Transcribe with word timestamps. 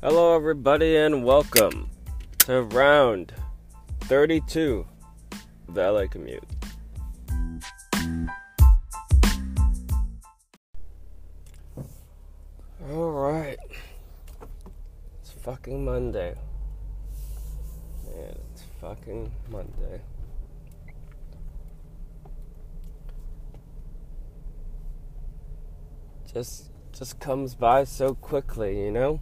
Hello, 0.00 0.36
everybody, 0.36 0.94
and 0.94 1.24
welcome 1.24 1.90
to 2.38 2.62
round 2.62 3.32
32 4.02 4.86
of 5.66 5.74
the 5.74 5.90
LA 5.90 6.06
commute. 6.06 6.44
All 12.88 13.10
right, 13.10 13.58
it's 15.20 15.32
fucking 15.42 15.84
Monday. 15.84 16.36
Man, 18.06 18.38
it's 18.52 18.62
fucking 18.80 19.32
Monday. 19.50 20.00
Just, 26.32 26.70
just 26.92 27.18
comes 27.18 27.56
by 27.56 27.82
so 27.82 28.14
quickly, 28.14 28.80
you 28.84 28.92
know 28.92 29.20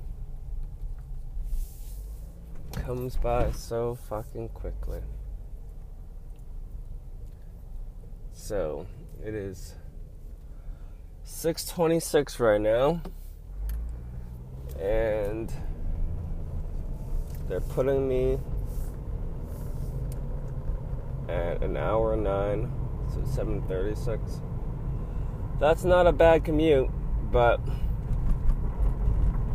comes 2.87 3.17
by 3.17 3.51
so 3.51 3.99
fucking 4.09 4.49
quickly. 4.51 5.01
So, 8.33 8.87
it 9.25 9.35
is 9.35 9.75
6:26 11.25 12.39
right 12.39 12.61
now. 12.61 13.01
And 14.79 15.53
they're 17.49 17.59
putting 17.59 18.07
me 18.07 18.39
at 21.29 21.65
an 21.65 21.77
hour 21.77 22.13
and 22.13 22.23
9, 22.23 22.71
so 23.13 23.25
7:36. 23.25 24.41
That's 25.59 25.83
not 25.83 26.07
a 26.07 26.13
bad 26.13 26.45
commute, 26.45 26.89
but 27.33 27.59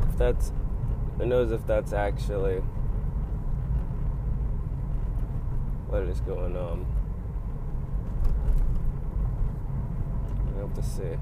if 0.10 0.18
that's 0.18 0.52
who 1.18 1.26
knows 1.26 1.54
if 1.54 1.66
that's 1.66 1.94
actually 1.94 2.62
what 5.92 6.04
is 6.04 6.22
going 6.22 6.56
on. 6.56 6.86
I 10.56 10.62
have 10.62 10.74
to 10.74 10.82
see. 10.82 11.18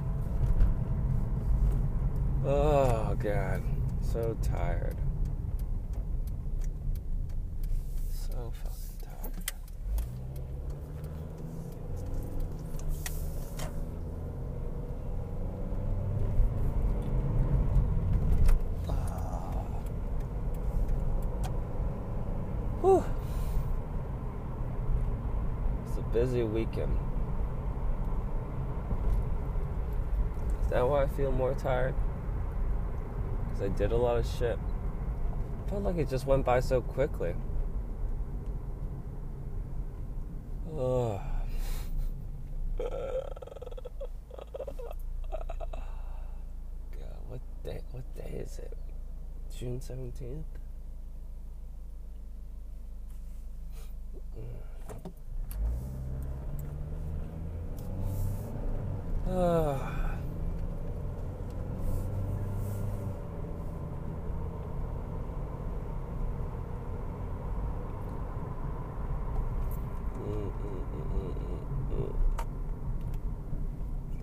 Oh 2.45 3.15
god, 3.17 3.63
so 3.99 4.37
tired. 4.43 4.95
So 8.11 8.53
fucking 8.61 8.95
tired. 9.01 9.33
Oh. 18.87 18.93
Whew 22.81 23.03
busy 26.29 26.43
weekend. 26.43 26.95
Is 30.61 30.69
that 30.69 30.87
why 30.87 31.01
I 31.03 31.07
feel 31.07 31.31
more 31.31 31.55
tired? 31.55 31.95
Because 33.45 33.63
I 33.63 33.69
did 33.69 33.91
a 33.91 33.97
lot 33.97 34.17
of 34.17 34.27
shit. 34.27 34.59
I 35.65 35.69
felt 35.69 35.81
like 35.81 35.97
it 35.97 36.07
just 36.07 36.27
went 36.27 36.45
by 36.45 36.59
so 36.59 36.81
quickly. 36.81 37.33
Oh. 40.71 41.19
God, 42.77 42.91
what 47.27 47.41
day? 47.63 47.81
What 47.89 48.15
day 48.15 48.37
is 48.37 48.59
it? 48.59 48.77
June 49.57 49.81
seventeenth. 49.81 50.45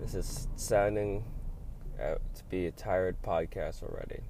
This 0.07 0.25
is 0.25 0.47
sounding 0.67 1.23
out 2.01 2.21
to 2.35 2.43
be 2.49 2.65
a 2.65 2.71
tired 2.71 3.15
podcast 3.23 3.81
already. 3.81 4.23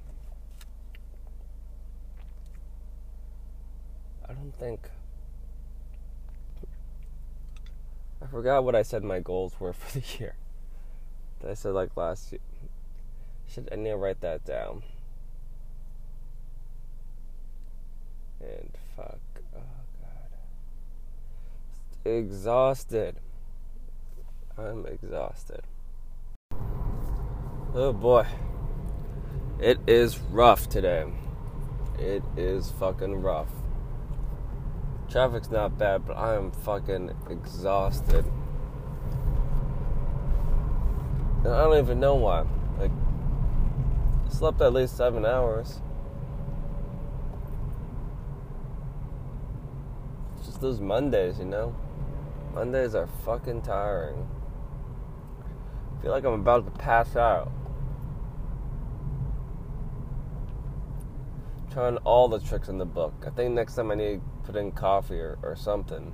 I 4.29 4.33
don't 4.33 4.53
think 4.59 4.89
I 8.21 8.27
forgot 8.27 8.63
what 8.63 8.75
I 8.75 8.83
said 8.83 9.03
my 9.03 9.19
goals 9.19 9.59
were 9.59 9.73
for 9.81 9.99
the 9.99 10.05
year. 10.19 10.35
That 11.39 11.49
I 11.51 11.53
said 11.55 11.73
like 11.73 11.97
last 11.97 12.31
year. 12.31 12.41
Should 13.47 13.69
I 13.71 13.75
need 13.75 13.89
to 13.89 13.97
write 13.97 14.21
that 14.21 14.45
down? 14.45 14.83
And 18.39 18.69
fuck, 18.95 19.19
oh 19.55 19.59
god, 20.01 20.29
exhausted. 22.05 23.15
I'm 24.55 24.85
exhausted. 24.85 25.61
Oh 27.79 27.93
boy, 27.93 28.25
it 29.59 29.77
is 29.85 30.17
rough 30.17 30.67
today. 30.67 31.05
It 31.99 32.23
is 32.35 32.71
fucking 32.71 33.21
rough. 33.21 33.51
Traffic's 35.11 35.51
not 35.51 35.77
bad, 35.77 36.07
but 36.07 36.17
I 36.17 36.33
am 36.33 36.49
fucking 36.49 37.11
exhausted. 37.29 38.25
And 41.43 41.53
I 41.53 41.65
don't 41.65 41.77
even 41.77 41.99
know 41.99 42.15
why. 42.15 42.47
Like, 42.79 42.89
I 44.25 44.29
slept 44.33 44.59
at 44.59 44.73
least 44.73 44.97
seven 44.97 45.23
hours. 45.23 45.79
It's 50.35 50.47
just 50.47 50.61
those 50.61 50.81
Mondays, 50.81 51.37
you 51.37 51.45
know? 51.45 51.75
Mondays 52.55 52.95
are 52.95 53.05
fucking 53.23 53.61
tiring. 53.61 54.27
I 55.95 56.01
feel 56.01 56.09
like 56.09 56.23
I'm 56.23 56.33
about 56.33 56.65
to 56.65 56.71
pass 56.81 57.15
out. 57.15 57.51
Trying 61.77 61.97
all 61.97 62.27
the 62.27 62.39
tricks 62.39 62.69
in 62.69 62.79
the 62.79 62.85
book. 62.85 63.13
I 63.23 63.29
think 63.29 63.53
next 63.53 63.75
time 63.75 63.91
I 63.91 63.95
need 63.95 64.15
to 64.15 64.21
put 64.45 64.55
in 64.55 64.71
coffee 64.71 65.19
or, 65.19 65.37
or 65.43 65.55
something. 65.55 66.11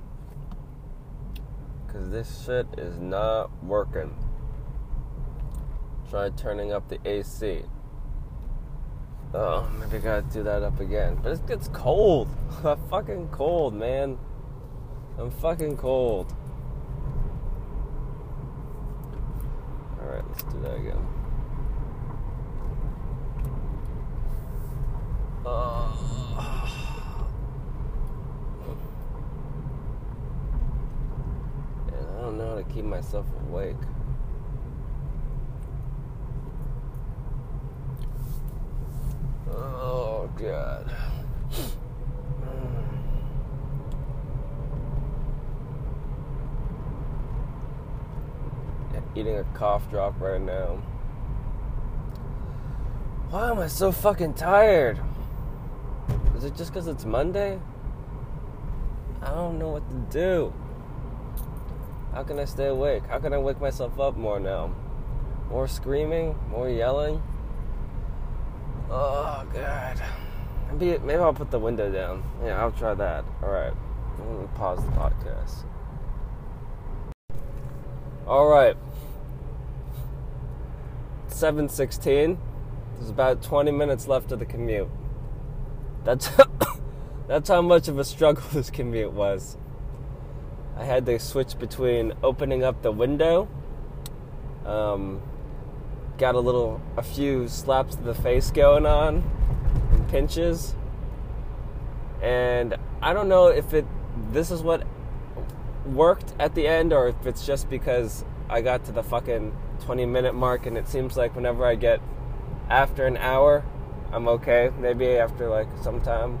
Because 1.86 2.10
this 2.10 2.44
shit 2.44 2.66
is 2.76 2.98
not 2.98 3.50
working. 3.64 4.14
Try 6.10 6.28
turning 6.36 6.70
up 6.70 6.90
the 6.90 6.98
AC. 7.08 7.62
Oh, 9.32 9.66
maybe 9.80 9.96
I 9.96 10.00
gotta 10.00 10.26
do 10.30 10.42
that 10.42 10.62
up 10.62 10.80
again. 10.80 11.18
But 11.22 11.32
it 11.32 11.46
gets 11.46 11.68
cold. 11.68 12.28
I'm 12.62 12.86
fucking 12.90 13.28
cold, 13.28 13.72
man. 13.72 14.18
I'm 15.16 15.30
fucking 15.30 15.78
cold. 15.78 16.30
Alright, 19.98 20.28
let's 20.28 20.42
do 20.42 20.60
that 20.60 20.74
again. 20.74 21.06
Uh, 25.46 25.92
and 31.88 32.06
I 32.06 32.20
don't 32.22 32.38
know 32.38 32.48
how 32.48 32.54
to 32.56 32.63
keep 32.74 32.84
myself 32.84 33.24
awake. 33.48 33.76
Oh, 39.52 40.28
God. 40.36 40.92
Eating 49.16 49.36
a 49.36 49.44
cough 49.54 49.88
drop 49.90 50.20
right 50.20 50.40
now. 50.40 50.82
Why 53.30 53.50
am 53.50 53.60
I 53.60 53.68
so 53.68 53.92
fucking 53.92 54.34
tired? 54.34 54.98
Is 56.36 56.42
it 56.42 56.56
just 56.56 56.72
because 56.72 56.88
it's 56.88 57.04
Monday? 57.04 57.60
I 59.22 59.28
don't 59.28 59.60
know 59.60 59.68
what 59.68 59.88
to 59.88 59.96
do. 60.10 60.52
How 62.14 62.22
can 62.22 62.38
I 62.38 62.44
stay 62.44 62.66
awake? 62.66 63.02
How 63.08 63.18
can 63.18 63.32
I 63.32 63.38
wake 63.38 63.60
myself 63.60 63.98
up 63.98 64.16
more 64.16 64.38
now? 64.38 64.72
More 65.50 65.66
screaming? 65.66 66.38
More 66.48 66.70
yelling? 66.70 67.20
Oh, 68.88 69.44
God. 69.52 70.00
Maybe, 70.70 70.96
maybe 70.98 71.18
I'll 71.20 71.34
put 71.34 71.50
the 71.50 71.58
window 71.58 71.90
down. 71.90 72.22
Yeah, 72.44 72.60
I'll 72.60 72.70
try 72.70 72.94
that. 72.94 73.24
Alright. 73.42 73.72
Let 74.20 74.40
me 74.40 74.46
pause 74.54 74.84
the 74.84 74.92
podcast. 74.92 75.64
Alright. 78.28 78.76
716. 81.26 82.38
There's 82.94 83.10
about 83.10 83.42
20 83.42 83.72
minutes 83.72 84.06
left 84.06 84.30
of 84.30 84.38
the 84.38 84.46
commute. 84.46 84.88
That's 86.04 86.30
that's 87.26 87.48
how 87.48 87.60
much 87.60 87.88
of 87.88 87.98
a 87.98 88.04
struggle 88.04 88.44
this 88.52 88.70
commute 88.70 89.12
was. 89.12 89.56
I 90.76 90.84
had 90.84 91.06
to 91.06 91.18
switch 91.18 91.58
between 91.58 92.14
opening 92.22 92.64
up 92.64 92.82
the 92.82 92.92
window, 92.92 93.48
um, 94.66 95.22
got 96.18 96.34
a 96.34 96.40
little, 96.40 96.80
a 96.96 97.02
few 97.02 97.48
slaps 97.48 97.96
to 97.96 98.02
the 98.02 98.14
face 98.14 98.50
going 98.50 98.86
on, 98.86 99.22
and 99.92 100.08
pinches, 100.08 100.74
and 102.22 102.76
I 103.02 103.12
don't 103.12 103.28
know 103.28 103.48
if 103.48 103.74
it, 103.74 103.84
this 104.32 104.50
is 104.50 104.62
what 104.62 104.86
worked 105.86 106.32
at 106.38 106.54
the 106.54 106.66
end 106.66 106.92
or 106.92 107.08
if 107.08 107.26
it's 107.26 107.46
just 107.46 107.68
because 107.68 108.24
I 108.48 108.62
got 108.62 108.84
to 108.86 108.92
the 108.92 109.02
fucking 109.02 109.54
20 109.80 110.06
minute 110.06 110.34
mark 110.34 110.66
and 110.66 110.78
it 110.78 110.88
seems 110.88 111.16
like 111.16 111.36
whenever 111.36 111.66
I 111.66 111.74
get 111.74 112.00
after 112.70 113.06
an 113.06 113.16
hour, 113.18 113.64
I'm 114.12 114.28
okay. 114.28 114.70
Maybe 114.78 115.06
after 115.18 115.48
like 115.48 115.68
some 115.82 116.00
time, 116.00 116.38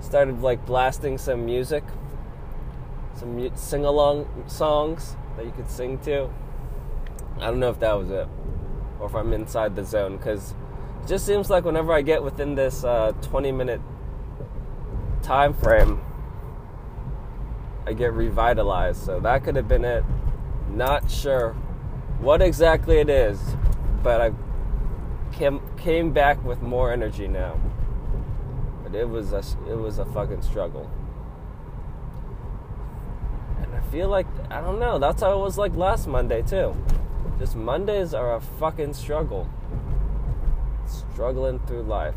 started 0.00 0.42
like 0.42 0.66
blasting 0.66 1.18
some 1.18 1.46
music, 1.46 1.84
some 3.14 3.56
sing 3.56 3.84
along 3.84 4.44
songs 4.46 5.16
that 5.36 5.44
you 5.44 5.52
could 5.52 5.70
sing 5.70 5.98
to. 6.00 6.30
I 7.38 7.46
don't 7.46 7.60
know 7.60 7.70
if 7.70 7.80
that 7.80 7.94
was 7.98 8.10
it 8.10 8.28
or 8.98 9.06
if 9.06 9.14
I'm 9.14 9.32
inside 9.32 9.74
the 9.74 9.84
zone 9.84 10.16
because 10.16 10.54
it 11.02 11.08
just 11.08 11.26
seems 11.26 11.48
like 11.48 11.64
whenever 11.64 11.92
I 11.92 12.02
get 12.02 12.22
within 12.22 12.54
this 12.54 12.84
uh, 12.84 13.12
20 13.22 13.52
minute 13.52 13.80
time 15.22 15.54
frame, 15.54 16.00
I 17.86 17.94
get 17.94 18.12
revitalized. 18.12 19.04
So 19.04 19.20
that 19.20 19.42
could 19.42 19.56
have 19.56 19.68
been 19.68 19.84
it. 19.84 20.04
Not 20.68 21.10
sure 21.10 21.54
what 22.20 22.42
exactly 22.42 22.98
it 22.98 23.08
is, 23.08 23.40
but 24.02 24.20
I 24.20 24.32
came 25.32 25.60
came 25.76 26.12
back 26.12 26.42
with 26.44 26.60
more 26.60 26.92
energy 26.92 27.26
now. 27.26 27.58
But 28.82 28.94
it 28.94 29.08
was 29.08 29.32
a 29.32 29.42
it 29.68 29.76
was 29.76 29.98
a 29.98 30.04
fucking 30.04 30.42
struggle. 30.42 30.90
And 33.70 33.78
I 33.78 33.90
feel 33.90 34.08
like 34.08 34.26
I 34.50 34.60
don't 34.60 34.80
know, 34.80 34.98
that's 34.98 35.22
how 35.22 35.32
it 35.32 35.42
was 35.42 35.56
like 35.56 35.76
last 35.76 36.08
Monday 36.08 36.42
too. 36.42 36.74
Just 37.38 37.54
Mondays 37.54 38.12
are 38.12 38.34
a 38.34 38.40
fucking 38.40 38.94
struggle. 38.94 39.48
Struggling 41.12 41.60
through 41.60 41.82
life. 41.82 42.16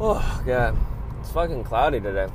Oh 0.00 0.42
god. 0.46 0.76
It's 1.20 1.32
fucking 1.32 1.64
cloudy 1.64 2.00
today. 2.00 2.28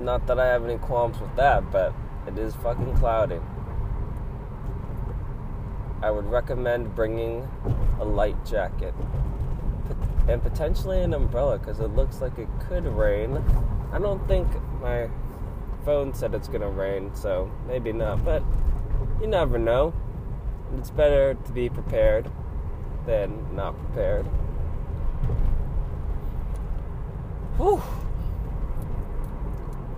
Not 0.00 0.26
that 0.26 0.38
I 0.38 0.46
have 0.46 0.64
any 0.64 0.78
qualms 0.78 1.18
with 1.18 1.34
that, 1.36 1.70
but 1.72 1.94
it 2.26 2.38
is 2.38 2.54
fucking 2.56 2.96
cloudy. 2.98 3.40
I 6.02 6.10
would 6.10 6.26
recommend 6.26 6.94
bringing 6.94 7.48
a 7.98 8.04
light 8.04 8.44
jacket 8.44 8.94
and 10.28 10.42
potentially 10.42 11.02
an 11.02 11.14
umbrella 11.14 11.58
because 11.58 11.80
it 11.80 11.88
looks 11.96 12.20
like 12.20 12.38
it 12.38 12.48
could 12.68 12.84
rain. 12.86 13.42
I 13.92 13.98
don't 13.98 14.26
think 14.28 14.46
my 14.80 15.08
phone 15.84 16.12
said 16.12 16.34
it's 16.34 16.48
gonna 16.48 16.68
rain, 16.68 17.14
so 17.14 17.50
maybe 17.66 17.92
not, 17.92 18.24
but 18.24 18.42
you 19.20 19.26
never 19.26 19.58
know. 19.58 19.94
It's 20.76 20.90
better 20.90 21.32
to 21.34 21.52
be 21.52 21.70
prepared 21.70 22.30
than 23.06 23.54
not 23.56 23.74
prepared. 23.78 24.26
Whew. 27.56 27.82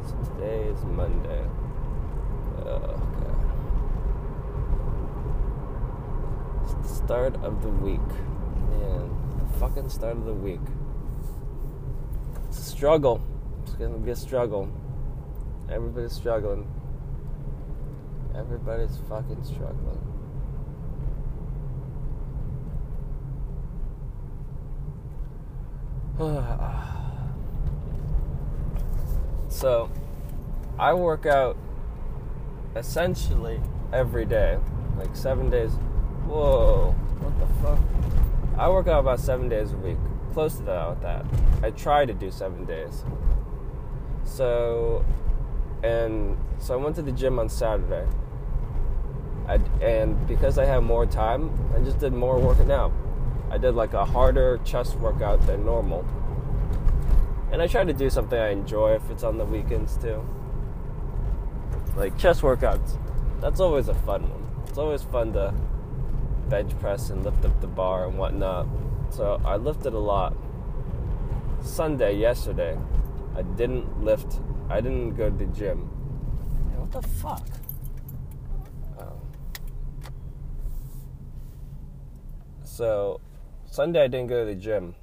So 0.07 0.15
today 0.33 0.69
is 0.69 0.85
Monday. 0.85 1.45
Oh, 2.65 2.97
God. 3.21 3.41
It's 6.63 6.75
the 6.75 6.95
start 7.05 7.35
of 7.43 7.63
the 7.63 7.69
week. 7.69 8.01
Man, 8.71 9.11
fucking 9.59 9.89
start 9.89 10.17
of 10.17 10.25
the 10.25 10.35
week. 10.35 10.61
It's 12.49 12.59
a 12.59 12.63
struggle. 12.63 13.23
It's 13.63 13.75
gonna 13.75 13.99
be 13.99 14.11
a 14.11 14.17
struggle. 14.17 14.69
Everybody's 15.71 16.13
struggling. 16.13 16.67
Everybody's 18.35 18.99
fucking 19.09 19.45
struggling. 19.45 20.01
so, 29.49 29.91
I 30.79 30.93
work 30.93 31.25
out 31.27 31.57
essentially 32.77 33.61
every 33.93 34.25
day, 34.25 34.59
like 34.99 35.17
seven 35.17 35.51
days. 35.51 35.73
Whoa, 36.27 36.95
what 37.21 37.39
the 37.39 37.47
fuck? 37.63 38.00
I 38.61 38.69
work 38.69 38.89
out 38.89 39.01
about 39.01 39.21
seven 39.21 39.49
days 39.49 39.73
a 39.73 39.77
week, 39.79 39.97
close 40.35 40.57
to 40.57 40.63
that 40.65 41.01
that. 41.01 41.25
I 41.63 41.71
try 41.71 42.05
to 42.05 42.13
do 42.13 42.31
seven 42.31 42.67
days. 42.67 43.05
So, 44.23 45.03
and 45.83 46.37
so 46.59 46.75
I 46.75 46.77
went 46.77 46.95
to 46.97 47.03
the 47.03 47.11
gym 47.11 47.39
on 47.39 47.49
Saturday. 47.49 48.07
I, 49.49 49.55
and 49.81 50.27
because 50.29 50.59
I 50.59 50.67
have 50.67 50.83
more 50.83 51.07
time, 51.07 51.51
I 51.75 51.79
just 51.79 52.01
did 52.01 52.13
more 52.13 52.39
working 52.39 52.71
out. 52.71 52.93
I 53.51 53.57
did 53.57 53.75
like 53.75 53.95
a 53.95 54.05
harder 54.05 54.61
chest 54.63 54.95
workout 54.97 55.41
than 55.47 55.65
normal. 55.65 56.05
And 57.53 57.63
I 57.63 57.67
try 57.67 57.83
to 57.83 57.95
do 57.95 58.11
something 58.11 58.39
I 58.39 58.51
enjoy 58.51 58.93
if 58.93 59.11
it's 59.11 59.23
on 59.23 59.39
the 59.39 59.47
weekends 59.47 59.97
too. 59.97 60.23
Like 61.97 62.19
chest 62.19 62.43
workouts. 62.43 62.99
That's 63.41 63.59
always 63.59 63.89
a 63.89 63.95
fun 63.95 64.29
one. 64.29 64.65
It's 64.69 64.77
always 64.77 65.03
fun 65.03 65.33
to 65.33 65.55
bench 66.51 66.77
press 66.81 67.11
and 67.11 67.25
lift 67.25 67.45
up 67.45 67.61
the 67.61 67.69
bar 67.69 68.07
and 68.07 68.19
whatnot. 68.19 68.67
So 69.11 69.41
I 69.45 69.57
lifted 69.57 69.95
a 69.95 69.99
lot. 69.99 70.37
Sunday, 71.63 72.17
yesterday, 72.17 72.77
I 73.37 73.43
didn't 73.43 74.03
lift, 74.03 74.41
I 74.69 74.81
didn't 74.81 75.15
go 75.15 75.31
to 75.31 75.37
the 75.37 75.47
gym. 75.47 75.89
what 76.77 76.91
the 76.91 77.03
fuck? 77.09 77.47
Oh. 78.99 79.13
So, 82.65 83.21
Sunday 83.67 84.05
I 84.05 84.09
didn't 84.09 84.29
go 84.29 84.45
to 84.45 84.47
the 84.47 84.61
gym. 84.61 84.97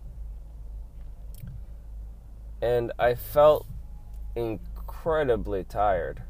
And 2.61 2.91
I 2.99 3.13
felt 3.15 3.67
incredibly 4.35 5.63
tired. 5.63 6.23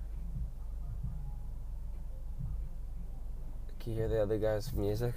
You 3.88 3.94
hear 3.94 4.10
the 4.10 4.22
other 4.22 4.38
guy's 4.38 4.74
music? 4.74 5.14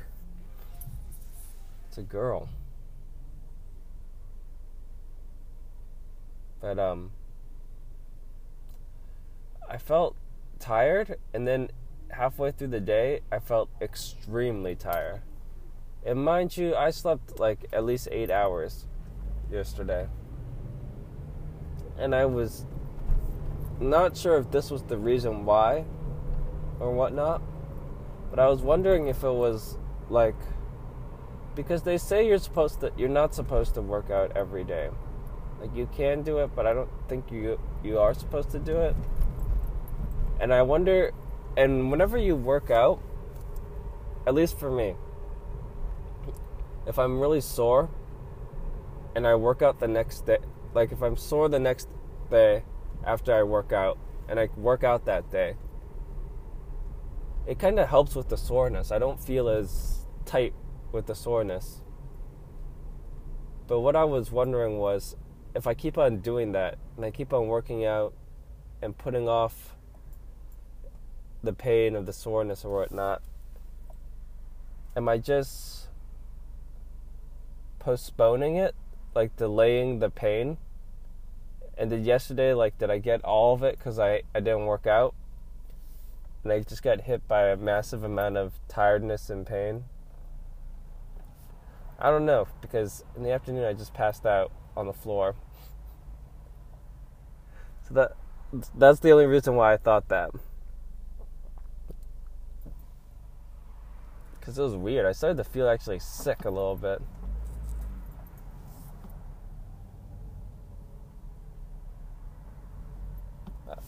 It's 1.88 1.98
a 1.98 2.02
girl. 2.02 2.48
But 6.60 6.78
um 6.78 7.10
I 9.68 9.76
felt 9.76 10.14
tired 10.60 11.16
and 11.34 11.48
then 11.48 11.70
halfway 12.10 12.52
through 12.52 12.68
the 12.68 12.80
day 12.80 13.20
I 13.32 13.40
felt 13.40 13.70
extremely 13.80 14.76
tired. 14.76 15.22
And 16.04 16.24
mind 16.24 16.56
you, 16.56 16.74
I 16.76 16.90
slept 16.90 17.38
like 17.38 17.66
at 17.72 17.84
least 17.84 18.08
8 18.10 18.30
hours 18.30 18.86
yesterday. 19.50 20.06
And 21.98 22.14
I 22.14 22.24
was 22.24 22.64
not 23.80 24.16
sure 24.16 24.38
if 24.38 24.50
this 24.50 24.70
was 24.70 24.82
the 24.84 24.96
reason 24.96 25.44
why 25.44 25.84
or 26.78 26.92
whatnot. 26.92 27.42
But 28.30 28.38
I 28.38 28.48
was 28.48 28.62
wondering 28.62 29.08
if 29.08 29.24
it 29.24 29.32
was 29.32 29.76
like 30.08 30.36
because 31.54 31.82
they 31.82 31.98
say 31.98 32.26
you're 32.26 32.38
supposed 32.38 32.80
to 32.80 32.92
you're 32.96 33.08
not 33.08 33.34
supposed 33.34 33.74
to 33.74 33.82
work 33.82 34.10
out 34.10 34.32
every 34.36 34.64
day. 34.64 34.90
Like 35.60 35.74
you 35.74 35.88
can 35.94 36.22
do 36.22 36.38
it, 36.38 36.50
but 36.54 36.66
I 36.66 36.72
don't 36.72 36.90
think 37.08 37.30
you 37.30 37.58
you 37.82 37.98
are 37.98 38.14
supposed 38.14 38.50
to 38.50 38.58
do 38.58 38.76
it. 38.78 38.94
And 40.40 40.54
I 40.54 40.62
wonder 40.62 41.12
and 41.56 41.90
whenever 41.90 42.16
you 42.16 42.36
work 42.36 42.70
out, 42.70 43.00
at 44.26 44.34
least 44.34 44.58
for 44.58 44.70
me, 44.70 44.94
if 46.86 46.98
I'm 46.98 47.20
really 47.20 47.40
sore 47.40 47.90
and 49.14 49.26
I 49.26 49.34
work 49.34 49.60
out 49.60 49.80
the 49.80 49.88
next 49.88 50.26
day, 50.26 50.38
like 50.72 50.92
if 50.92 51.02
I'm 51.02 51.16
sore 51.16 51.48
the 51.48 51.58
next 51.58 51.88
day 52.30 52.62
after 53.04 53.34
I 53.34 53.42
work 53.42 53.72
out 53.72 53.98
and 54.28 54.38
I 54.38 54.48
work 54.56 54.84
out 54.84 55.04
that 55.06 55.30
day, 55.30 55.56
it 57.50 57.58
kind 57.58 57.80
of 57.80 57.88
helps 57.88 58.14
with 58.14 58.28
the 58.28 58.36
soreness. 58.36 58.92
I 58.92 59.00
don't 59.00 59.20
feel 59.20 59.48
as 59.48 60.06
tight 60.24 60.54
with 60.92 61.06
the 61.06 61.16
soreness. 61.16 61.80
But 63.66 63.80
what 63.80 63.96
I 63.96 64.04
was 64.04 64.30
wondering 64.30 64.78
was 64.78 65.16
if 65.56 65.66
I 65.66 65.74
keep 65.74 65.98
on 65.98 66.18
doing 66.20 66.52
that 66.52 66.78
and 66.94 67.04
I 67.04 67.10
keep 67.10 67.32
on 67.32 67.48
working 67.48 67.84
out 67.84 68.14
and 68.80 68.96
putting 68.96 69.28
off 69.28 69.74
the 71.42 71.52
pain 71.52 71.96
of 71.96 72.06
the 72.06 72.12
soreness 72.12 72.64
or 72.64 72.72
whatnot, 72.72 73.20
am 74.94 75.08
I 75.08 75.18
just 75.18 75.88
postponing 77.80 78.54
it? 78.54 78.76
Like 79.12 79.34
delaying 79.34 79.98
the 79.98 80.08
pain? 80.08 80.56
And 81.76 81.90
did 81.90 82.06
yesterday, 82.06 82.54
like, 82.54 82.78
did 82.78 82.92
I 82.92 82.98
get 82.98 83.24
all 83.24 83.54
of 83.54 83.64
it 83.64 83.76
because 83.76 83.98
I, 83.98 84.22
I 84.36 84.38
didn't 84.38 84.66
work 84.66 84.86
out? 84.86 85.16
And 86.42 86.52
I 86.52 86.60
just 86.60 86.82
got 86.82 87.02
hit 87.02 87.26
by 87.28 87.48
a 87.48 87.56
massive 87.56 88.02
amount 88.02 88.36
of 88.36 88.54
tiredness 88.68 89.28
and 89.30 89.46
pain. 89.46 89.84
I 91.98 92.10
don't 92.10 92.24
know 92.24 92.48
because 92.62 93.04
in 93.14 93.22
the 93.22 93.30
afternoon 93.30 93.64
I 93.64 93.74
just 93.74 93.92
passed 93.92 94.24
out 94.24 94.50
on 94.76 94.86
the 94.86 94.92
floor. 94.92 95.34
So 97.86 97.94
that 97.94 98.16
that's 98.74 99.00
the 99.00 99.10
only 99.10 99.26
reason 99.26 99.54
why 99.54 99.74
I 99.74 99.76
thought 99.76 100.08
that. 100.08 100.30
Cuz 104.40 104.58
it 104.58 104.62
was 104.62 104.74
weird. 104.74 105.04
I 105.04 105.12
started 105.12 105.36
to 105.36 105.44
feel 105.44 105.68
actually 105.68 105.98
sick 105.98 106.46
a 106.46 106.50
little 106.50 106.76
bit. 106.76 107.02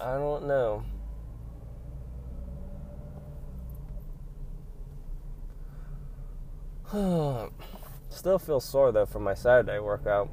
I 0.01 0.15
don't 0.15 0.47
know. 0.47 0.85
Still 8.11 8.39
feel 8.39 8.61
sore 8.61 8.93
though 8.93 9.07
from 9.07 9.25
my 9.25 9.33
Saturday 9.33 9.79
workout. 9.79 10.29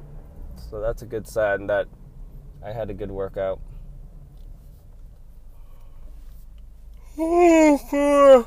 So 0.68 0.78
that's 0.78 1.00
a 1.00 1.06
good 1.06 1.26
sign 1.26 1.68
that 1.68 1.86
I 2.62 2.72
had 2.72 2.90
a 2.90 2.94
good 2.94 3.10
workout. 3.10 3.60
Oh, 7.18 8.46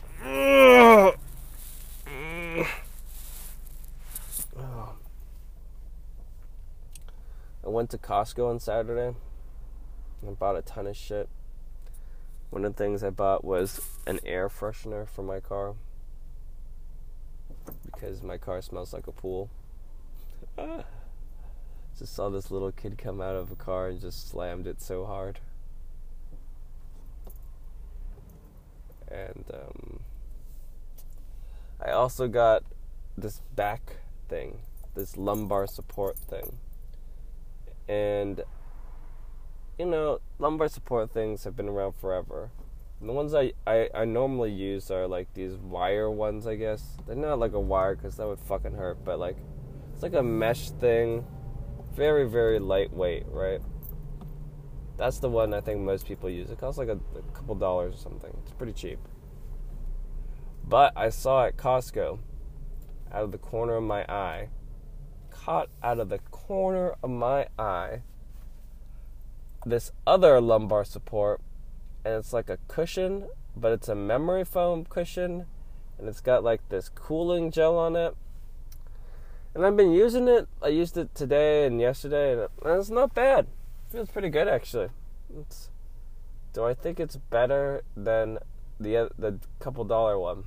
man. 0.24 1.12
I 7.64 7.68
went 7.68 7.90
to 7.90 7.98
Costco 7.98 8.48
on 8.48 8.58
Saturday 8.58 9.14
and 10.26 10.38
bought 10.38 10.56
a 10.56 10.62
ton 10.62 10.86
of 10.86 10.96
shit. 10.96 11.28
One 12.48 12.64
of 12.64 12.74
the 12.74 12.82
things 12.82 13.04
I 13.04 13.10
bought 13.10 13.44
was 13.44 13.82
an 14.06 14.20
air 14.24 14.48
freshener 14.48 15.06
for 15.06 15.22
my 15.22 15.38
car 15.38 15.74
because 17.84 18.22
my 18.22 18.38
car 18.38 18.62
smells 18.62 18.92
like 18.92 19.06
a 19.06 19.12
pool. 19.12 19.50
just 21.98 22.14
saw 22.14 22.28
this 22.28 22.50
little 22.50 22.72
kid 22.72 22.98
come 22.98 23.20
out 23.20 23.36
of 23.36 23.50
a 23.50 23.56
car 23.56 23.88
and 23.88 24.00
just 24.00 24.28
slammed 24.28 24.66
it 24.66 24.80
so 24.80 25.04
hard. 25.04 25.40
And 29.08 29.44
um, 29.52 30.00
I 31.84 31.90
also 31.90 32.28
got 32.28 32.64
this 33.16 33.42
back 33.54 33.96
thing, 34.28 34.60
this 34.94 35.16
lumbar 35.16 35.66
support 35.66 36.18
thing. 36.18 36.58
And 37.88 38.42
you 39.78 39.86
know, 39.86 40.20
lumbar 40.38 40.68
support 40.68 41.10
things 41.10 41.44
have 41.44 41.56
been 41.56 41.68
around 41.68 41.94
forever. 41.94 42.50
The 43.04 43.12
ones 43.12 43.34
I, 43.34 43.52
I, 43.66 43.88
I 43.92 44.04
normally 44.04 44.52
use 44.52 44.90
are 44.90 45.08
like 45.08 45.34
these 45.34 45.54
wire 45.54 46.08
ones, 46.08 46.46
I 46.46 46.54
guess. 46.54 46.96
They're 47.06 47.16
not 47.16 47.40
like 47.40 47.52
a 47.52 47.60
wire 47.60 47.96
because 47.96 48.16
that 48.16 48.26
would 48.28 48.38
fucking 48.38 48.74
hurt, 48.74 49.04
but 49.04 49.18
like 49.18 49.36
it's 49.92 50.02
like 50.02 50.14
a 50.14 50.22
mesh 50.22 50.70
thing. 50.70 51.24
Very, 51.94 52.28
very 52.28 52.58
lightweight, 52.58 53.24
right? 53.28 53.60
That's 54.96 55.18
the 55.18 55.28
one 55.28 55.52
I 55.52 55.60
think 55.60 55.80
most 55.80 56.06
people 56.06 56.30
use. 56.30 56.50
It 56.50 56.58
costs 56.58 56.78
like 56.78 56.88
a, 56.88 56.98
a 57.16 57.22
couple 57.34 57.56
dollars 57.56 57.94
or 57.94 57.98
something. 57.98 58.36
It's 58.42 58.52
pretty 58.52 58.72
cheap. 58.72 58.98
But 60.66 60.92
I 60.96 61.08
saw 61.10 61.46
at 61.46 61.56
Costco, 61.56 62.20
out 63.12 63.24
of 63.24 63.32
the 63.32 63.38
corner 63.38 63.74
of 63.74 63.82
my 63.82 64.04
eye, 64.04 64.48
caught 65.30 65.68
out 65.82 65.98
of 65.98 66.08
the 66.08 66.18
corner 66.30 66.94
of 67.02 67.10
my 67.10 67.48
eye, 67.58 68.02
this 69.66 69.90
other 70.06 70.40
lumbar 70.40 70.84
support, 70.84 71.40
and 72.04 72.14
it's 72.14 72.32
like 72.32 72.48
a 72.48 72.58
cushion, 72.68 73.28
but 73.56 73.72
it's 73.72 73.88
a 73.88 73.94
memory 73.94 74.44
foam 74.44 74.84
cushion, 74.84 75.46
and 75.98 76.08
it's 76.08 76.20
got 76.20 76.42
like 76.42 76.68
this 76.68 76.88
cooling 76.88 77.50
gel 77.50 77.76
on 77.78 77.96
it. 77.96 78.16
And 79.54 79.66
I've 79.66 79.76
been 79.76 79.92
using 79.92 80.28
it. 80.28 80.48
I 80.62 80.68
used 80.68 80.96
it 80.96 81.14
today 81.14 81.66
and 81.66 81.80
yesterday, 81.80 82.32
and 82.32 82.80
it's 82.80 82.90
not 82.90 83.14
bad. 83.14 83.46
It 83.88 83.92
feels 83.92 84.10
pretty 84.10 84.30
good 84.30 84.48
actually. 84.48 84.88
It's, 85.38 85.70
do 86.52 86.64
I 86.64 86.74
think 86.74 86.98
it's 86.98 87.16
better 87.16 87.82
than 87.96 88.38
the 88.80 88.96
uh, 88.96 89.08
the 89.18 89.38
couple 89.60 89.84
dollar 89.84 90.18
one? 90.18 90.44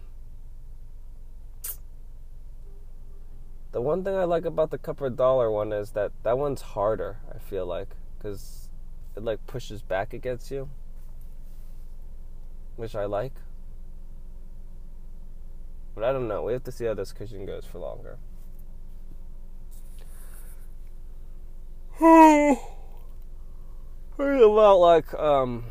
The 3.71 3.81
one 3.81 4.03
thing 4.03 4.15
I 4.15 4.23
like 4.23 4.45
about 4.45 4.71
the 4.71 4.77
couple 4.77 5.09
dollar 5.09 5.51
one 5.51 5.73
is 5.73 5.91
that 5.91 6.11
that 6.23 6.37
one's 6.37 6.61
harder. 6.61 7.17
I 7.33 7.39
feel 7.39 7.65
like 7.65 7.89
because 8.17 8.69
it 9.15 9.23
like 9.23 9.45
pushes 9.47 9.81
back 9.81 10.13
against 10.13 10.49
you, 10.49 10.69
which 12.75 12.95
I 12.95 13.05
like. 13.05 13.33
But 15.93 16.03
I 16.03 16.11
don't 16.11 16.27
know. 16.27 16.43
We 16.43 16.53
have 16.53 16.63
to 16.65 16.71
see 16.71 16.85
how 16.85 16.93
this 16.93 17.13
cushion 17.13 17.45
goes 17.45 17.65
for 17.65 17.79
longer. 17.79 18.17
about 24.19 24.79
like 24.79 25.13
um, 25.13 25.65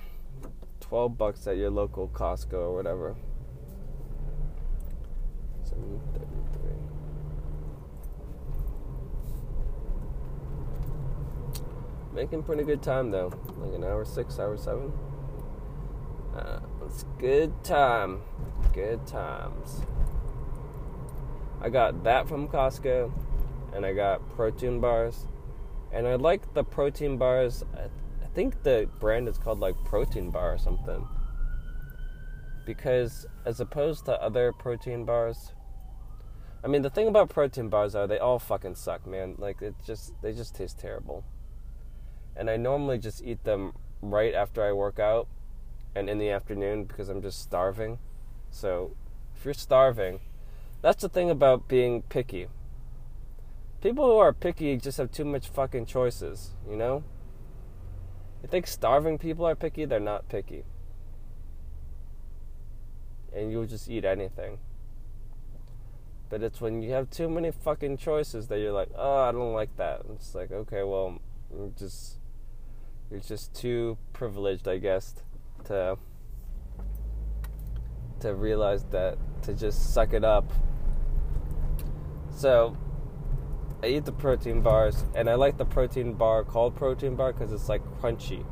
twelve 0.80 1.18
bucks 1.18 1.46
at 1.46 1.56
your 1.56 1.70
local 1.70 2.08
Costco 2.08 2.54
or 2.54 2.74
whatever. 2.74 3.14
Making 12.14 12.44
pretty 12.44 12.62
good 12.62 12.80
time 12.80 13.10
though. 13.10 13.32
Like 13.58 13.74
an 13.74 13.82
hour 13.82 14.04
six, 14.04 14.38
hour 14.38 14.56
seven. 14.56 14.92
Uh, 16.34 16.60
it's 16.86 17.04
good 17.18 17.64
time. 17.64 18.22
Good 18.72 19.06
times. 19.06 19.82
I 21.60 21.68
got 21.68 22.04
that 22.04 22.28
from 22.28 22.48
Costco, 22.48 23.12
and 23.74 23.86
I 23.86 23.92
got 23.92 24.28
protein 24.30 24.80
bars, 24.80 25.26
and 25.92 26.06
I 26.06 26.16
like 26.16 26.54
the 26.54 26.64
protein 26.64 27.16
bars. 27.16 27.64
I, 27.74 27.84
I 28.24 28.26
think 28.34 28.62
the 28.62 28.88
brand 29.00 29.28
is 29.28 29.38
called 29.38 29.60
like 29.60 29.76
Protein 29.84 30.30
Bar 30.30 30.54
or 30.54 30.58
something. 30.58 31.06
Because 32.66 33.26
as 33.44 33.60
opposed 33.60 34.06
to 34.06 34.20
other 34.20 34.52
protein 34.52 35.04
bars, 35.04 35.52
I 36.64 36.68
mean 36.68 36.82
the 36.82 36.90
thing 36.90 37.08
about 37.08 37.28
protein 37.28 37.68
bars 37.68 37.94
are 37.94 38.06
they 38.06 38.18
all 38.18 38.38
fucking 38.38 38.74
suck, 38.74 39.06
man. 39.06 39.36
Like 39.38 39.62
it 39.62 39.74
just 39.86 40.12
they 40.22 40.32
just 40.32 40.54
taste 40.54 40.78
terrible 40.78 41.24
and 42.36 42.50
I 42.50 42.56
normally 42.56 42.98
just 42.98 43.22
eat 43.22 43.44
them 43.44 43.72
right 44.02 44.34
after 44.34 44.62
I 44.62 44.72
work 44.72 44.98
out 44.98 45.28
and 45.94 46.08
in 46.08 46.18
the 46.18 46.30
afternoon 46.30 46.84
because 46.84 47.08
I'm 47.08 47.22
just 47.22 47.40
starving. 47.40 47.98
So, 48.50 48.96
if 49.36 49.44
you're 49.44 49.54
starving, 49.54 50.20
that's 50.82 51.02
the 51.02 51.08
thing 51.08 51.30
about 51.30 51.68
being 51.68 52.02
picky. 52.02 52.48
People 53.80 54.06
who 54.06 54.18
are 54.18 54.32
picky 54.32 54.76
just 54.76 54.98
have 54.98 55.12
too 55.12 55.24
much 55.24 55.48
fucking 55.48 55.86
choices, 55.86 56.52
you 56.68 56.76
know? 56.76 57.04
You 58.42 58.48
think 58.48 58.66
starving 58.66 59.18
people 59.18 59.46
are 59.46 59.54
picky? 59.54 59.84
They're 59.84 60.00
not 60.00 60.28
picky. 60.28 60.64
And 63.34 63.50
you'll 63.50 63.66
just 63.66 63.90
eat 63.90 64.04
anything. 64.04 64.58
But 66.28 66.42
it's 66.42 66.60
when 66.60 66.82
you 66.82 66.92
have 66.92 67.10
too 67.10 67.28
many 67.28 67.50
fucking 67.50 67.98
choices 67.98 68.48
that 68.48 68.58
you're 68.58 68.72
like, 68.72 68.90
oh, 68.96 69.20
I 69.20 69.32
don't 69.32 69.52
like 69.52 69.76
that. 69.76 70.02
It's 70.14 70.34
like, 70.34 70.50
okay, 70.50 70.82
well, 70.82 71.18
mm, 71.54 71.78
just 71.78 72.18
you're 73.10 73.20
just 73.20 73.54
too 73.54 73.98
privileged, 74.12 74.66
I 74.66 74.78
guess, 74.78 75.14
to 75.64 75.98
to 78.20 78.34
realize 78.34 78.84
that 78.84 79.18
to 79.42 79.52
just 79.52 79.92
suck 79.92 80.12
it 80.12 80.24
up. 80.24 80.50
So, 82.34 82.76
I 83.82 83.88
eat 83.88 84.06
the 84.06 84.12
protein 84.12 84.62
bars, 84.62 85.04
and 85.14 85.28
I 85.28 85.34
like 85.34 85.58
the 85.58 85.66
protein 85.66 86.14
bar 86.14 86.42
called 86.42 86.74
protein 86.74 87.16
bar 87.16 87.32
because 87.32 87.52
it's 87.52 87.68
like 87.68 87.84
crunchy. 88.00 88.44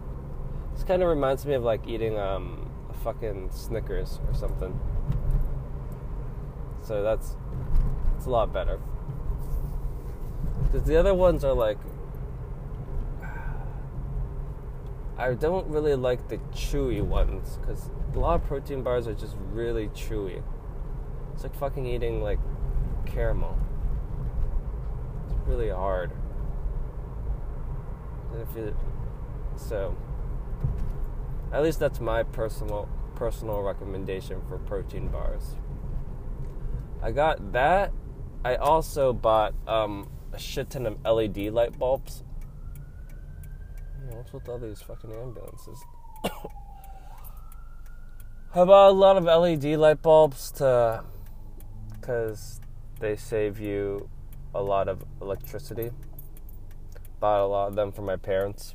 This 0.75 0.85
kind 0.85 1.03
of 1.03 1.09
reminds 1.09 1.47
me 1.47 1.55
of 1.55 1.63
like 1.63 1.87
eating 1.89 2.19
um, 2.19 2.71
a 2.91 2.95
fucking 2.95 3.51
Snickers 3.51 4.21
or 4.27 4.35
something. 4.35 4.79
So 6.83 7.03
that's 7.03 7.37
it's 8.17 8.27
a 8.27 8.31
lot 8.31 8.53
better. 8.53 8.79
Because 10.65 10.87
the 10.87 10.97
other 10.97 11.15
ones 11.15 11.45
are 11.45 11.55
like 11.55 11.79
I 15.19 15.35
don't 15.35 15.67
really 15.69 15.95
like 15.95 16.29
the 16.29 16.39
chewy 16.55 17.03
ones 17.03 17.59
because 17.61 17.91
a 18.15 18.19
lot 18.19 18.41
of 18.41 18.47
protein 18.47 18.83
bars 18.83 19.07
are 19.07 19.15
just 19.15 19.37
really 19.53 19.89
chewy. 19.89 20.43
It's 21.35 21.43
like 21.43 21.55
fucking 21.55 21.87
eating 21.87 22.23
like 22.23 22.39
caramel. 23.05 23.59
It's 25.27 25.35
really 25.47 25.69
hard. 25.69 26.13
And 28.33 28.43
if 28.43 28.57
you, 28.57 28.75
so, 29.57 29.97
at 31.53 31.63
least 31.63 31.79
that's 31.79 32.01
my 32.01 32.23
personal 32.23 32.89
personal 33.15 33.61
recommendation 33.63 34.41
for 34.49 34.59
protein 34.59 35.09
bars. 35.09 35.57
I 37.03 37.13
got 37.13 37.53
that. 37.53 37.93
I 38.45 38.57
also 38.57 39.13
bought 39.13 39.55
um, 39.69 40.09
a 40.33 40.39
shit 40.39 40.71
ton 40.71 40.87
of 40.87 41.05
LED 41.05 41.53
light 41.53 41.79
bulbs 41.79 42.25
What's 44.23 44.33
with 44.33 44.49
all 44.49 44.59
these 44.59 44.81
fucking 44.81 45.11
ambulances? 45.11 45.83
How 48.55 48.63
about 48.63 48.91
a 48.91 48.93
lot 48.93 49.17
of 49.17 49.25
LED 49.25 49.65
light 49.77 50.01
bulbs 50.01 50.53
to. 50.53 51.03
Because 51.91 52.61
they 53.01 53.17
save 53.17 53.59
you 53.59 54.09
a 54.55 54.63
lot 54.63 54.87
of 54.87 55.05
electricity. 55.21 55.91
Bought 57.19 57.41
a 57.41 57.47
lot 57.47 57.67
of 57.67 57.75
them 57.75 57.91
for 57.91 58.03
my 58.03 58.15
parents. 58.15 58.75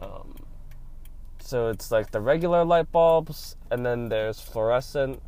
Um, 0.00 0.36
so 1.40 1.70
it's 1.70 1.90
like 1.90 2.12
the 2.12 2.20
regular 2.20 2.64
light 2.64 2.92
bulbs, 2.92 3.56
and 3.72 3.84
then 3.84 4.10
there's 4.10 4.38
fluorescent 4.38 5.20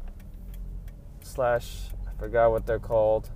slash 1.23 1.89
I 2.07 2.13
forgot 2.21 2.53
what 2.53 2.67
they're 2.67 2.79
called. 2.79 3.31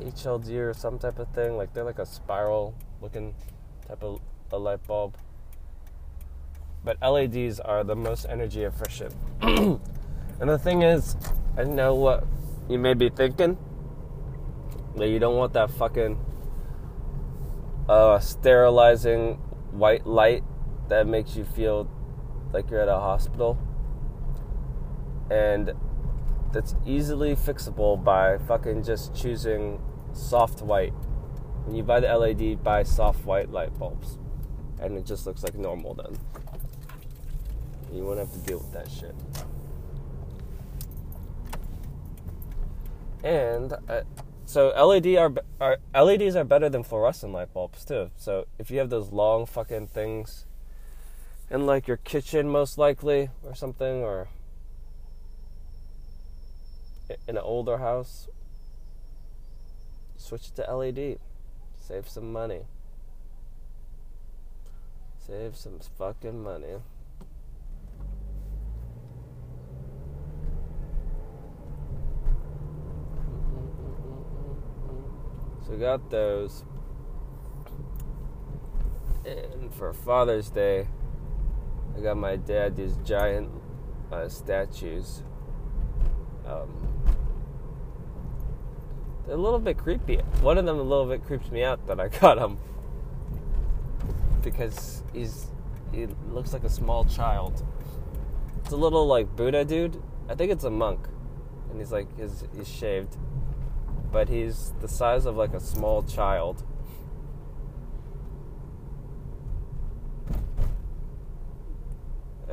HLD 0.00 0.50
or 0.58 0.74
some 0.74 0.98
type 0.98 1.18
of 1.18 1.28
thing. 1.28 1.56
Like 1.56 1.72
they're 1.72 1.82
like 1.82 1.98
a 1.98 2.04
spiral 2.04 2.74
looking 3.00 3.34
type 3.88 4.02
of 4.02 4.20
a 4.52 4.58
light 4.58 4.86
bulb. 4.86 5.16
But 6.84 6.98
LEDs 7.00 7.60
are 7.60 7.82
the 7.82 7.96
most 7.96 8.26
energy 8.28 8.64
efficient. 8.64 9.14
and 9.40 9.80
the 10.38 10.58
thing 10.58 10.82
is, 10.82 11.16
I 11.56 11.64
know 11.64 11.94
what 11.94 12.26
you 12.68 12.78
may 12.78 12.94
be 12.94 13.08
thinking. 13.08 13.56
That 14.96 15.08
you 15.08 15.18
don't 15.18 15.36
want 15.36 15.54
that 15.54 15.70
fucking 15.70 16.18
uh, 17.88 18.18
sterilizing 18.20 19.34
white 19.72 20.06
light 20.06 20.44
that 20.88 21.06
makes 21.06 21.36
you 21.36 21.44
feel 21.44 21.90
like 22.52 22.70
you're 22.70 22.80
at 22.80 22.88
a 22.88 23.00
hospital. 23.00 23.58
And 25.30 25.72
that's 26.52 26.76
easily 26.86 27.34
fixable 27.34 28.02
by 28.02 28.38
fucking 28.38 28.84
just 28.84 29.14
choosing 29.14 29.82
soft 30.12 30.62
white. 30.62 30.92
When 31.64 31.76
you 31.76 31.82
buy 31.82 32.00
the 32.00 32.16
LED, 32.16 32.62
buy 32.62 32.82
soft 32.82 33.24
white 33.24 33.50
light 33.50 33.76
bulbs. 33.78 34.18
And 34.80 34.96
it 34.98 35.06
just 35.06 35.26
looks 35.26 35.42
like 35.42 35.54
normal 35.54 35.94
then. 35.94 36.18
You 37.92 38.04
won't 38.04 38.18
have 38.18 38.32
to 38.32 38.38
deal 38.38 38.58
with 38.58 38.72
that 38.72 38.90
shit. 38.90 39.14
And 43.22 43.72
uh, 43.88 44.02
so 44.44 44.68
LED 44.68 45.16
are, 45.16 45.32
are 45.60 45.78
LEDs 45.94 46.36
are 46.36 46.44
better 46.44 46.68
than 46.68 46.82
fluorescent 46.82 47.32
light 47.32 47.54
bulbs 47.54 47.84
too. 47.84 48.10
So 48.16 48.46
if 48.58 48.70
you 48.70 48.78
have 48.78 48.90
those 48.90 49.10
long 49.10 49.46
fucking 49.46 49.86
things 49.86 50.44
in 51.50 51.66
like 51.66 51.88
your 51.88 51.96
kitchen 51.96 52.48
most 52.48 52.76
likely 52.76 53.30
or 53.42 53.54
something 53.54 54.02
or 54.02 54.28
in 57.08 57.36
an 57.36 57.38
older 57.38 57.78
house 57.78 58.28
switch 60.16 60.48
it 60.48 60.54
to 60.56 60.74
LED 60.74 61.18
save 61.86 62.08
some 62.08 62.32
money 62.32 62.62
save 65.26 65.56
some 65.56 65.78
fucking 65.98 66.42
money 66.42 66.76
So 75.64 75.72
we 75.72 75.78
got 75.78 76.10
those. 76.10 76.64
And 79.24 79.72
for 79.74 79.94
Father's 79.94 80.50
Day, 80.50 80.86
I 81.96 82.00
got 82.00 82.18
my 82.18 82.36
dad 82.36 82.76
these 82.76 82.98
giant 82.98 83.50
uh, 84.12 84.28
statues. 84.28 85.22
Um, 86.46 86.83
a 89.28 89.36
little 89.36 89.58
bit 89.58 89.78
creepy. 89.78 90.16
One 90.40 90.58
of 90.58 90.66
them 90.66 90.78
a 90.78 90.82
little 90.82 91.06
bit 91.06 91.24
creeps 91.24 91.50
me 91.50 91.62
out 91.62 91.86
that 91.86 92.00
I 92.00 92.08
got 92.08 92.38
him 92.38 92.58
because 94.42 95.02
he's 95.12 95.50
he 95.92 96.06
looks 96.30 96.52
like 96.52 96.64
a 96.64 96.70
small 96.70 97.04
child. 97.04 97.64
It's 98.60 98.72
a 98.72 98.76
little 98.76 99.06
like 99.06 99.34
Buddha 99.36 99.64
dude. 99.64 100.02
I 100.28 100.34
think 100.34 100.50
it's 100.50 100.64
a 100.64 100.70
monk, 100.70 101.06
and 101.70 101.78
he's 101.78 101.92
like 101.92 102.08
he's, 102.18 102.44
he's 102.56 102.68
shaved, 102.68 103.16
but 104.12 104.28
he's 104.28 104.72
the 104.80 104.88
size 104.88 105.26
of 105.26 105.36
like 105.36 105.54
a 105.54 105.60
small 105.60 106.02
child. 106.02 106.64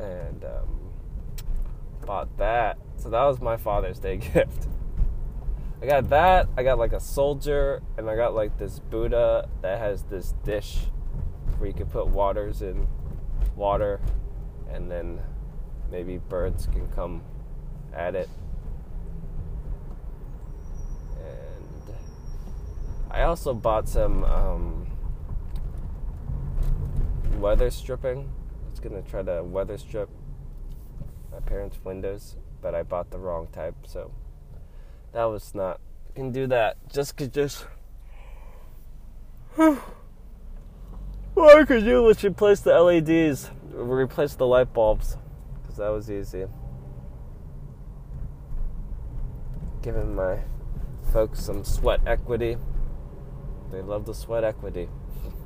and 0.02 0.44
um, 0.44 0.92
bought 2.04 2.36
that. 2.38 2.78
So 2.96 3.08
that 3.10 3.22
was 3.24 3.40
my 3.40 3.56
Father's 3.56 3.98
Day 3.98 4.16
gift. 4.34 4.68
I 5.82 5.86
got 5.86 6.10
that. 6.10 6.48
I 6.56 6.62
got 6.62 6.78
like 6.78 6.92
a 6.92 7.00
soldier, 7.00 7.82
and 7.98 8.08
I 8.08 8.14
got 8.14 8.34
like 8.36 8.56
this 8.56 8.78
Buddha 8.78 9.48
that 9.62 9.80
has 9.80 10.04
this 10.04 10.32
dish 10.44 10.78
where 11.58 11.66
you 11.66 11.74
can 11.74 11.86
put 11.86 12.06
waters 12.06 12.62
in 12.62 12.86
water, 13.56 14.00
and 14.70 14.88
then 14.88 15.20
maybe 15.90 16.18
birds 16.18 16.68
can 16.68 16.86
come 16.92 17.24
at 17.92 18.14
it. 18.14 18.28
And 21.18 21.96
I 23.10 23.22
also 23.22 23.52
bought 23.52 23.88
some 23.88 24.22
um, 24.22 24.86
weather 27.40 27.70
stripping 27.70 28.30
It's 28.70 28.78
gonna 28.78 29.02
try 29.02 29.22
to 29.22 29.42
weather 29.42 29.78
strip 29.78 30.10
my 31.32 31.40
parents' 31.40 31.80
windows, 31.82 32.36
but 32.60 32.72
I 32.72 32.84
bought 32.84 33.10
the 33.10 33.18
wrong 33.18 33.48
type, 33.48 33.74
so 33.84 34.12
that 35.12 35.24
was 35.24 35.54
not. 35.54 35.80
I 36.10 36.12
can 36.14 36.32
do 36.32 36.46
that. 36.48 36.76
Just 36.92 37.16
could 37.18 37.32
just. 37.32 37.66
what 39.56 39.78
I 41.36 41.64
could 41.64 41.84
do 41.84 42.02
was 42.02 42.22
replace 42.24 42.60
the 42.60 42.78
LEDs, 42.78 43.50
replace 43.72 44.34
the 44.34 44.46
light 44.46 44.72
bulbs, 44.72 45.16
because 45.60 45.76
that 45.76 45.88
was 45.88 46.10
easy. 46.10 46.46
Giving 49.82 50.14
my 50.14 50.38
folks 51.12 51.40
some 51.40 51.64
sweat 51.64 52.00
equity. 52.06 52.56
They 53.70 53.82
love 53.82 54.06
the 54.06 54.14
sweat 54.14 54.44
equity. 54.44 54.88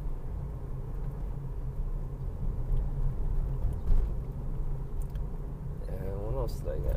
else 6.46 6.61
did 6.61 6.72
I 6.72 6.79
get? 6.79 6.96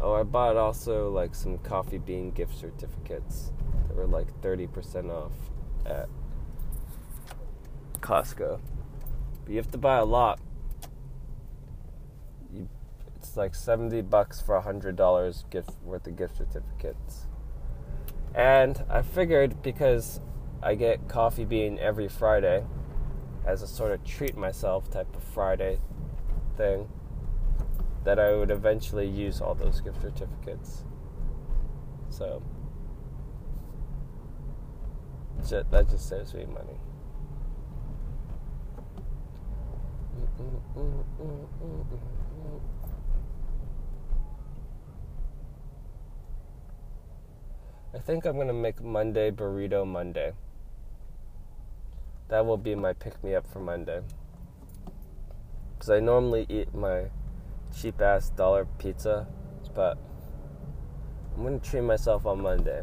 Oh, 0.00 0.07
I 0.20 0.22
bought 0.24 0.56
also 0.56 1.10
like 1.10 1.34
some 1.34 1.58
coffee 1.58 1.98
bean 1.98 2.30
gift 2.30 2.58
certificates 2.58 3.52
that 3.86 3.96
were 3.96 4.06
like 4.06 4.28
30% 4.40 5.10
off 5.10 5.32
at 5.86 6.08
Costco. 8.00 8.60
But 9.44 9.50
you 9.50 9.56
have 9.56 9.70
to 9.70 9.78
buy 9.78 9.98
a 9.98 10.04
lot. 10.04 10.40
You, 12.52 12.68
it's 13.16 13.36
like 13.36 13.54
70 13.54 14.02
bucks 14.02 14.40
for 14.40 14.56
a 14.56 14.62
$100 14.62 15.50
gift 15.50 15.70
worth 15.84 16.06
of 16.06 16.16
gift 16.16 16.38
certificates. 16.38 17.26
And 18.34 18.84
I 18.88 19.02
figured 19.02 19.62
because 19.62 20.20
I 20.62 20.74
get 20.74 21.08
coffee 21.08 21.44
bean 21.44 21.78
every 21.78 22.08
Friday 22.08 22.64
as 23.46 23.62
a 23.62 23.66
sort 23.66 23.92
of 23.92 24.04
treat 24.04 24.36
myself 24.36 24.90
type 24.90 25.14
of 25.16 25.22
Friday 25.22 25.78
thing 26.56 26.88
that 28.04 28.18
I 28.18 28.34
would 28.34 28.50
eventually 28.50 29.06
use 29.06 29.40
all 29.40 29.54
those 29.54 29.80
gift 29.80 30.00
certificates. 30.02 30.84
So 32.10 32.42
that 35.50 35.88
just 35.88 36.08
saves 36.08 36.34
me 36.34 36.46
money. 36.46 36.78
I 47.94 47.98
think 48.00 48.24
I'm 48.24 48.36
gonna 48.36 48.52
make 48.52 48.82
Monday 48.82 49.30
burrito 49.30 49.86
Monday. 49.86 50.32
That 52.28 52.44
will 52.44 52.58
be 52.58 52.74
my 52.74 52.92
pick 52.92 53.22
me 53.24 53.34
up 53.34 53.46
for 53.46 53.60
Monday. 53.60 54.02
Because 55.74 55.90
I 55.90 56.00
normally 56.00 56.46
eat 56.48 56.74
my 56.74 57.10
cheap 57.76 58.00
ass 58.00 58.30
dollar 58.30 58.66
pizza, 58.78 59.26
but 59.74 59.98
I'm 61.36 61.44
gonna 61.44 61.58
treat 61.58 61.82
myself 61.82 62.26
on 62.26 62.42
Monday. 62.42 62.82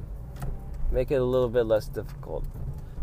Make 0.92 1.12
it 1.12 1.16
a 1.16 1.24
little 1.24 1.50
bit 1.50 1.64
less 1.64 1.88
difficult. 1.88 2.46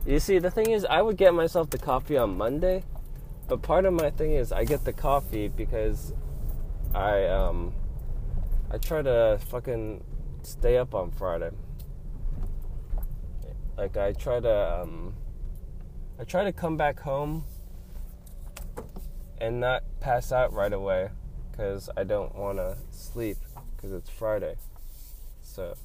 You 0.07 0.19
see, 0.19 0.39
the 0.39 0.51
thing 0.51 0.71
is, 0.71 0.85
I 0.85 1.03
would 1.03 1.17
get 1.17 1.35
myself 1.35 1.71
the 1.71 1.79
coffee 1.79 2.17
on 2.17 2.37
Monday, 2.37 2.85
but 3.49 3.63
part 3.63 3.85
of 3.85 3.93
my 3.93 4.11
thing 4.11 4.33
is 4.33 4.51
I 4.51 4.65
get 4.65 4.85
the 4.85 4.93
coffee 4.93 5.49
because 5.49 6.13
I 6.95 7.27
um 7.27 7.75
I 8.71 8.79
try 8.79 9.03
to 9.03 9.39
fucking 9.49 10.03
stay 10.43 10.79
up 10.79 10.95
on 10.95 11.11
Friday. 11.11 11.51
Like 13.77 13.97
I 13.97 14.13
try 14.13 14.41
to 14.41 14.83
um 14.83 15.15
I 16.19 16.25
try 16.25 16.45
to 16.45 16.53
come 16.53 16.77
back 16.77 17.01
home 17.01 17.45
and 19.39 19.61
not 19.61 19.83
pass 20.01 20.33
out 20.33 20.53
right 20.53 20.73
away 20.73 21.11
because 21.53 21.91
I 21.97 22.05
don't 22.05 22.35
want 22.35 22.59
to 22.59 22.77
sleep 22.91 23.37
because 23.77 23.93
it's 23.93 24.11
Friday. 24.11 24.57
So, 25.43 25.77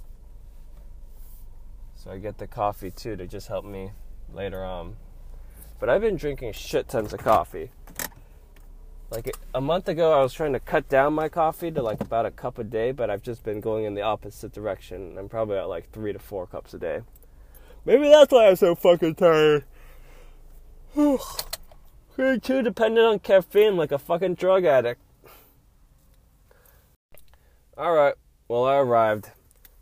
so 1.96 2.12
I 2.12 2.18
get 2.18 2.38
the 2.38 2.48
coffee 2.48 2.90
too 2.90 3.16
to 3.18 3.28
just 3.28 3.48
help 3.48 3.66
me 3.66 3.92
later 4.34 4.64
on. 4.64 4.96
But 5.80 5.90
I've 5.90 6.02
been 6.02 6.16
drinking 6.16 6.54
shit 6.54 6.88
tons 6.88 7.14
of 7.14 7.20
coffee. 7.20 7.70
Like 9.12 9.32
a 9.54 9.62
month 9.62 9.88
ago, 9.88 10.18
I 10.18 10.22
was 10.22 10.34
trying 10.34 10.54
to 10.54 10.60
cut 10.60 10.90
down 10.90 11.14
my 11.14 11.30
coffee 11.30 11.72
to 11.72 11.82
like 11.82 12.02
about 12.02 12.26
a 12.26 12.32
cup 12.32 12.58
a 12.58 12.64
day, 12.64 12.92
but 12.92 13.10
I've 13.10 13.22
just 13.22 13.44
been 13.44 13.62
going 13.62 13.86
in 13.86 13.94
the 13.94 14.02
opposite 14.02 14.52
direction. 14.52 15.18
I'm 15.18 15.30
probably 15.30 15.58
at 15.58 15.70
like 15.70 15.92
three 15.92 16.14
to 16.14 16.20
four 16.20 16.48
cups 16.48 16.74
a 16.74 16.80
day. 16.80 17.02
Maybe 17.86 18.10
that's 18.10 18.32
why 18.32 18.48
I'm 18.48 18.56
so 18.56 18.76
fucking 18.76 19.16
tired. 19.16 19.64
Being 20.96 22.40
too 22.42 22.62
dependent 22.64 23.06
on 23.06 23.20
caffeine 23.20 23.78
like 23.78 23.92
a 23.92 24.00
fucking 24.00 24.36
drug 24.36 24.66
addict. 24.66 25.00
Alright, 27.78 28.16
well, 28.48 28.66
I 28.66 28.78
arrived. 28.78 29.30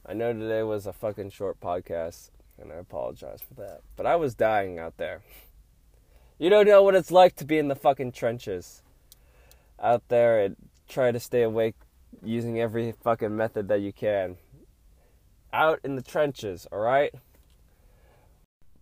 I 0.05 0.13
know 0.13 0.34
today 0.34 0.63
was 0.63 0.86
a 0.86 0.91
fucking 0.91 1.29
short 1.29 1.62
podcast, 1.62 2.29
and 2.60 2.69
I 2.69 2.75
apologize 2.75 3.39
for 3.41 3.53
that. 3.53 3.84
But 3.95 4.05
I 4.05 4.17
was 4.17 4.36
dying 4.36 4.77
out 4.77 4.97
there. 4.97 5.21
You 6.38 6.49
don't 6.49 6.67
know 6.67 6.84
what 6.84 6.95
it's 6.95 7.10
like 7.10 7.38
to 7.38 7.45
be 7.45 7.58
in 7.58 7.69
the 7.69 7.75
fucking 7.75 8.12
trenches. 8.12 8.84
Out 9.81 10.03
there 10.10 10.43
and 10.43 10.58
try 10.89 11.13
to 11.13 11.21
stay 11.21 11.43
awake 11.43 11.75
using 12.21 12.60
every 12.60 12.91
fucking 12.91 13.34
method 13.34 13.69
that 13.69 13.79
you 13.79 13.93
can. 13.93 14.36
Out 15.53 15.79
in 15.86 15.95
the 15.95 16.01
trenches, 16.01 16.67
alright? 16.73 17.13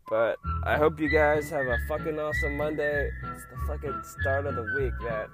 But 0.10 0.38
I 0.66 0.78
hope 0.78 1.00
you 1.00 1.08
guys 1.08 1.52
have 1.52 1.68
a 1.68 1.78
fucking 1.88 2.18
awesome 2.18 2.58
Monday. 2.58 3.12
It's 3.26 3.44
the 3.52 3.68
fucking 3.68 4.02
start 4.22 4.48
of 4.48 4.56
the 4.56 4.66
week, 4.76 4.94
man. 5.04 5.28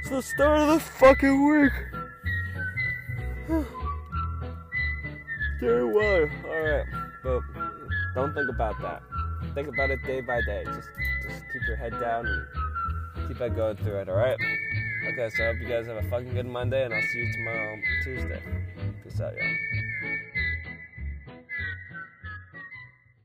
It's 0.00 0.10
the 0.10 0.20
start 0.20 0.58
of 0.58 0.68
the 0.68 0.80
fucking 0.80 1.48
week. 1.48 1.72
Day 5.60 5.82
one. 5.82 6.30
Alright. 6.46 6.86
But 7.22 7.40
don't 8.14 8.32
think 8.32 8.48
about 8.48 8.80
that. 8.80 9.02
Think 9.54 9.68
about 9.68 9.90
it 9.90 10.02
day 10.04 10.22
by 10.22 10.40
day. 10.40 10.64
Just 10.64 10.88
just 11.22 11.42
keep 11.52 11.62
your 11.66 11.76
head 11.76 11.92
down 12.00 12.26
and 12.26 13.28
keep 13.28 13.40
on 13.40 13.54
going 13.54 13.76
through 13.76 14.00
it, 14.00 14.08
alright? 14.08 14.38
Okay, 15.08 15.28
so 15.36 15.44
I 15.44 15.46
hope 15.48 15.60
you 15.60 15.68
guys 15.68 15.86
have 15.86 15.96
a 15.96 16.02
fucking 16.08 16.32
good 16.32 16.46
Monday 16.46 16.84
and 16.84 16.94
I'll 16.94 17.02
see 17.02 17.18
you 17.18 17.32
tomorrow 17.34 17.78
Tuesday. 18.02 18.42
Peace 19.02 19.20
out, 19.20 19.34
y'all. 19.36 19.73